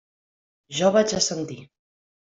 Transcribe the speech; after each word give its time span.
Jo 0.79 0.91
vaig 0.97 1.15
assentir. 1.19 1.61